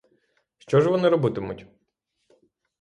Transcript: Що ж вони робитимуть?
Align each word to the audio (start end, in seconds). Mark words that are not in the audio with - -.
Що 0.57 0.81
ж 0.81 0.89
вони 0.89 1.09
робитимуть? 1.09 1.65